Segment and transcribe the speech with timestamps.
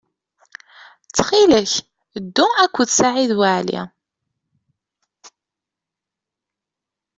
[1.07, 1.73] Ttxil-k,
[2.25, 3.81] ddu akked Saɛid Waɛli.